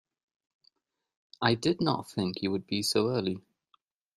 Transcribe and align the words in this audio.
I 1.43 1.53
did 1.53 1.79
not 1.79 2.09
think 2.09 2.41
you 2.41 2.49
would 2.49 2.65
be 2.65 2.81
so 2.81 3.11
early. 3.11 3.39